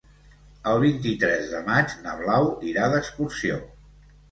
[0.71, 3.63] El vint-i-tres de maig na Blau irà d'excursió.